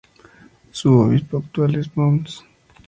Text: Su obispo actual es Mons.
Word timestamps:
Su 0.71 0.91
obispo 0.99 1.37
actual 1.37 1.75
es 1.75 1.95
Mons. 1.95 2.43